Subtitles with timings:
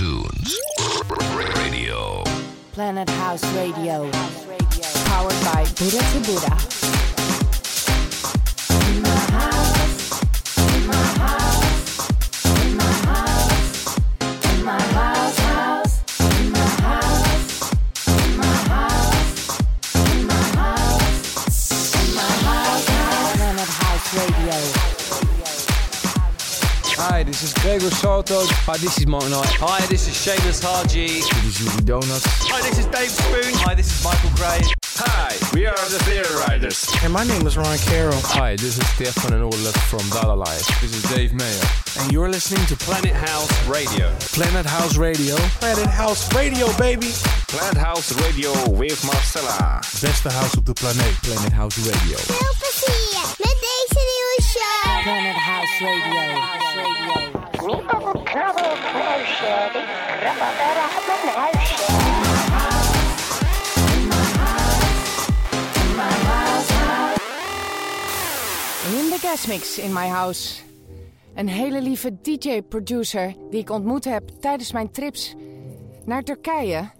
[0.00, 2.22] Radio.
[2.70, 4.08] Planet House Radio.
[5.06, 6.77] Powered by Buddha to Buddha.
[27.38, 28.42] This is Gregor Salto.
[28.66, 29.46] Hi, this is Mark Knight.
[29.62, 31.22] Hi, this is Seamus Haji.
[31.22, 32.26] This is Yuri Donuts.
[32.50, 33.54] Hi, this is Dave Spoon.
[33.62, 34.58] Hi, this is Michael Gray.
[34.98, 36.90] Hi, we are the Theater Riders.
[37.06, 38.18] And my name is Ron Carroll.
[38.34, 40.66] Hi, this is Stefan and Ola from Dada Life.
[40.82, 41.62] This is Dave Mayer.
[42.02, 44.10] And you're listening to Planet House Radio.
[44.34, 45.38] Planet House Radio.
[45.62, 47.14] Planet House Radio, baby.
[47.46, 49.78] Planet House Radio with Marcella.
[50.02, 51.14] Beste house op de planeet.
[51.22, 52.18] Planet House Radio.
[52.18, 55.02] Veel plezier met deze nieuwe show.
[55.06, 56.18] Planet House Radio.
[56.18, 57.37] Radio.
[57.68, 57.74] In
[69.10, 70.62] de guestmix in my house.
[71.34, 75.34] Een hele lieve DJ-producer die ik ontmoet heb tijdens mijn trips
[76.04, 76.90] naar Turkije.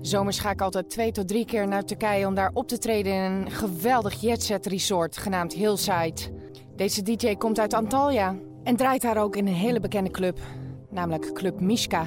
[0.00, 3.12] Zomers ga ik altijd twee tot drie keer naar Turkije om daar op te treden
[3.12, 6.20] in een geweldig jetset resort genaamd Hillside.
[6.76, 10.38] Deze DJ komt uit Antalya en draait daar ook in een hele bekende club,
[10.88, 12.06] namelijk Club Mishka.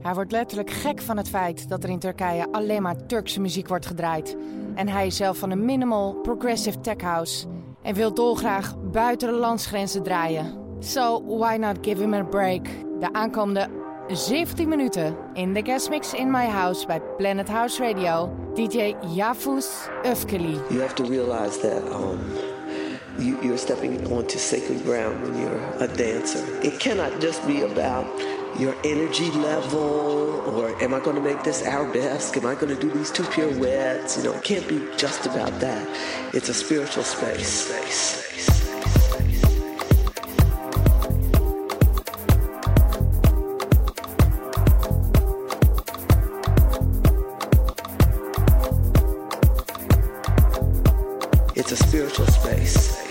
[0.00, 3.68] Hij wordt letterlijk gek van het feit dat er in Turkije alleen maar Turkse muziek
[3.68, 4.36] wordt gedraaid.
[4.74, 7.46] En hij is zelf van een minimal progressive tech house
[7.82, 10.64] en wil dolgraag buiten de landsgrenzen draaien.
[10.78, 12.64] So why not give him a break?
[13.00, 13.68] De aankomende
[14.08, 18.32] 17 minuten in de guest mix in my house bij Planet House Radio.
[18.54, 20.58] DJ Yafus Öfkeli.
[20.68, 22.18] You have to realize that um,
[23.18, 26.44] you, you're stepping onto sacred ground when you're a dancer.
[26.62, 28.06] It cannot just be about
[28.58, 32.36] your energy level or am I going to make this arabesque?
[32.36, 34.16] Am I going to do these two pirouettes?
[34.16, 35.86] You know, it can't be just about that.
[36.34, 37.66] It's a spiritual space.
[37.66, 38.26] space.
[51.58, 53.05] It's a spiritual space.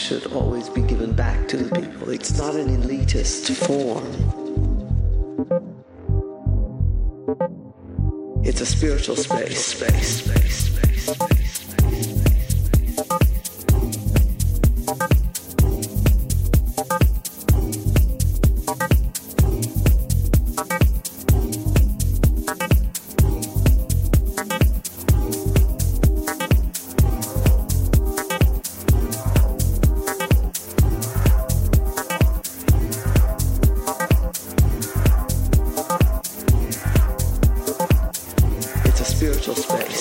[0.00, 2.08] Should always be given back to the people.
[2.08, 4.06] It's not an elitist form.
[8.42, 11.29] It's a spiritual space, space, space, space, space.
[39.54, 40.00] Space,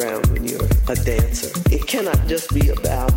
[0.00, 1.50] ground when you're a dancer.
[1.70, 3.12] It cannot just be about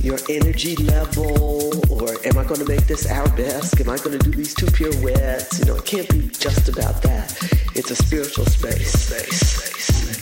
[0.00, 3.80] your energy level or am I going to make this arabesque?
[3.80, 5.58] Am I going to do these two pirouettes?
[5.58, 7.36] You know, it can't be just about that.
[7.74, 8.92] It's a spiritual space.
[8.92, 10.17] space, space, space.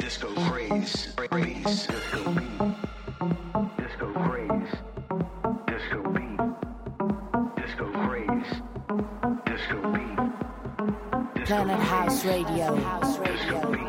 [0.00, 1.12] Disco craze.
[1.16, 1.86] Craze.
[1.86, 2.34] Disco.
[3.76, 4.06] Disco
[11.44, 12.74] Planet House Radio.
[12.76, 13.83] House Radio.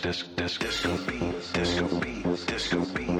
[0.00, 0.26] disco
[1.06, 3.14] beat, disco beat, disco beat.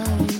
[0.00, 0.39] out.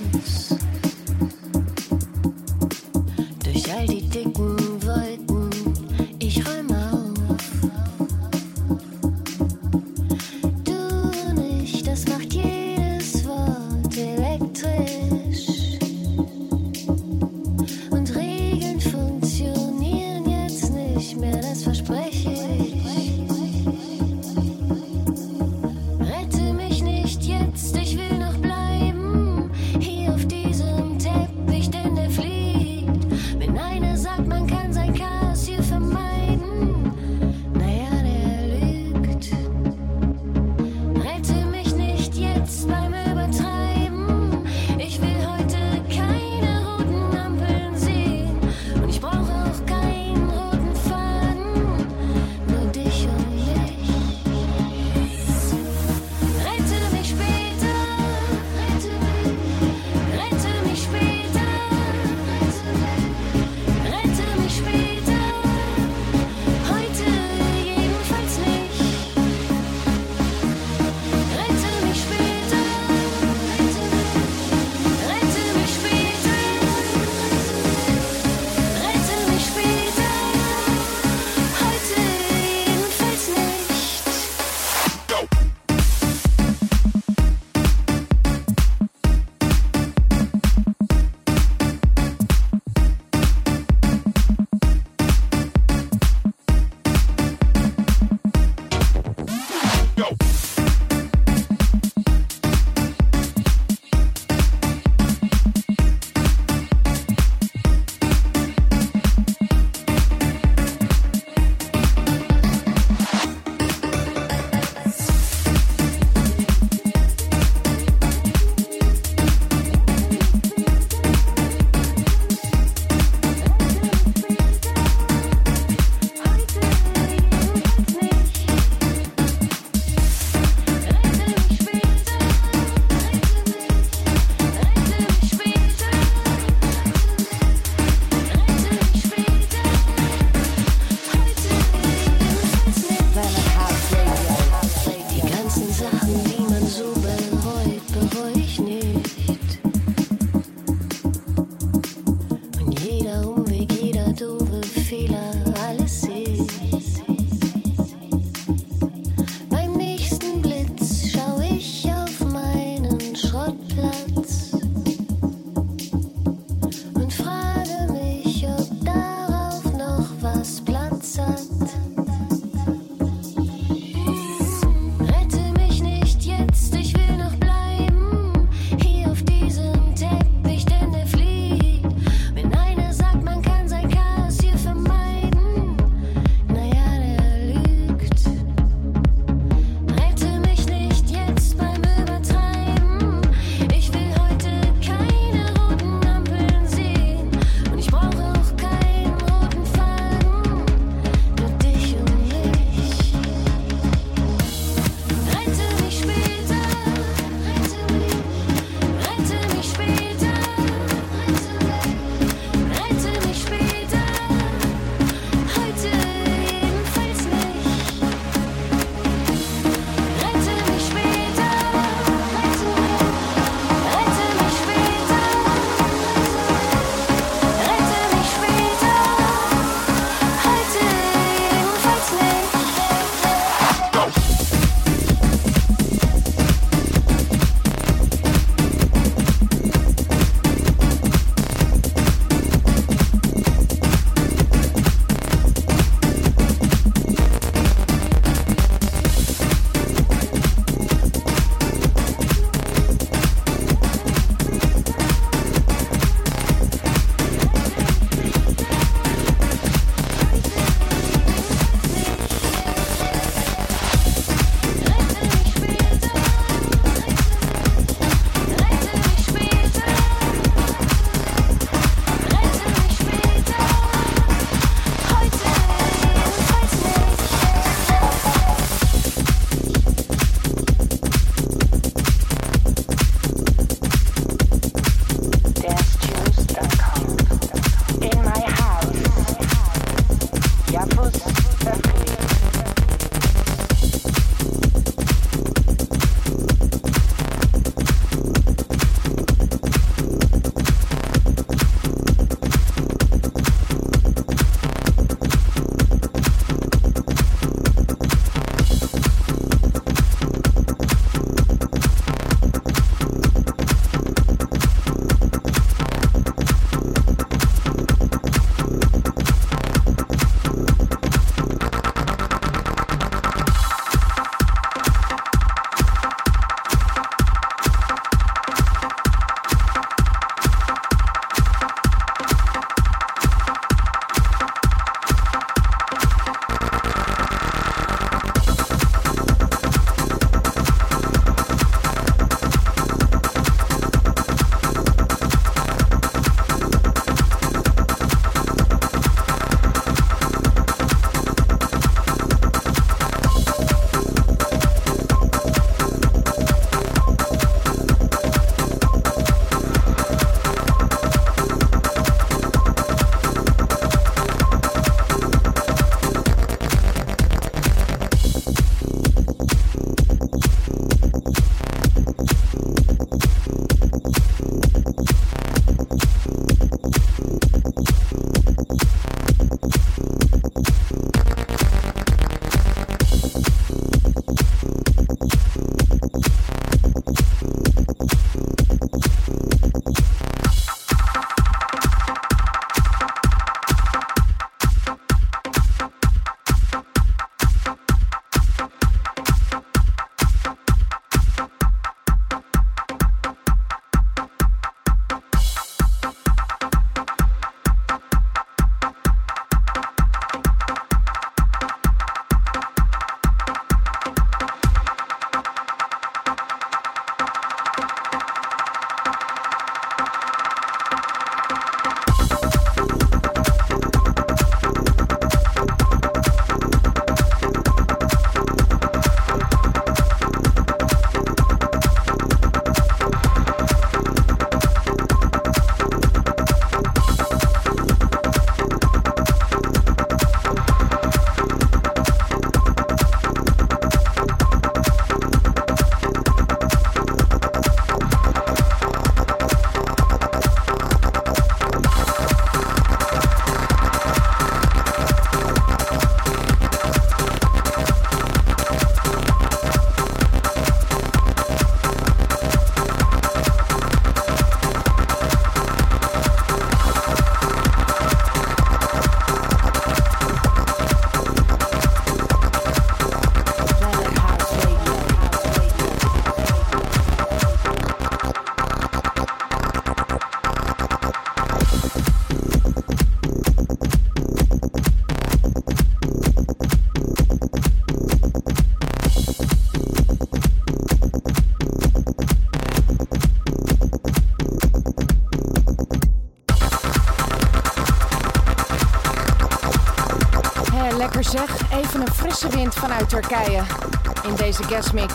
[503.31, 505.13] In deze guestmix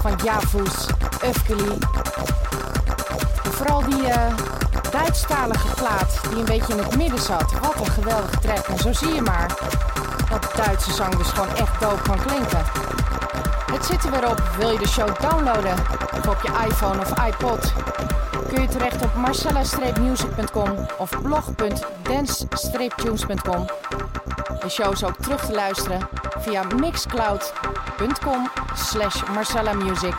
[0.00, 0.86] van Yavuz,
[1.20, 1.78] Öfkeli.
[3.42, 4.14] Vooral die uh,
[4.90, 7.52] Duitsstalige plaat die een beetje in het midden zat.
[7.60, 8.66] Wat een geweldige track.
[8.66, 9.54] En zo zie je maar
[10.30, 12.64] dat Duitse zang dus gewoon echt dope kan klinken.
[13.72, 14.42] Het zit er weer op.
[14.58, 15.74] Wil je de show downloaden?
[16.18, 17.72] Of op je iPhone of iPod?
[18.48, 23.66] Kun je terecht op marcella-music.com of blog.dance-tunes.com.
[24.60, 26.17] De show is ook terug te luisteren
[26.48, 30.14] via mixcloud.com slash marcellamusic.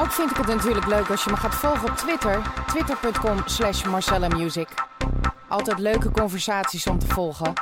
[0.00, 2.42] Ook vind ik het natuurlijk leuk als je me gaat volgen op Twitter.
[2.66, 4.68] Twitter.com slash marcellamusic.
[5.48, 7.52] Altijd leuke conversaties om te volgen.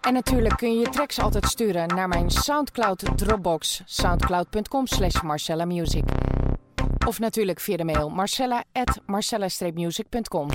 [0.00, 3.82] En natuurlijk kun je je tracks altijd sturen naar mijn Soundcloud Dropbox.
[3.84, 6.04] Soundcloud.com slash marcellamusic.
[7.06, 10.48] Of natuurlijk via de mail marcella at marcella-music.com.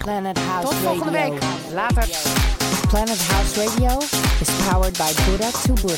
[0.62, 1.42] Tot volgende week.
[1.74, 2.77] Later.
[2.89, 3.97] Planet House Radio
[4.39, 5.97] is powered by Buddha to Buddha.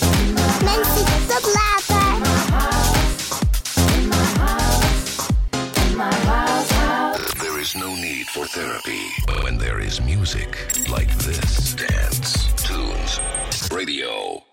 [7.40, 9.04] There is no need for therapy
[9.44, 11.76] when there is music like this.
[11.76, 13.20] Dance, tunes,
[13.72, 14.49] radio.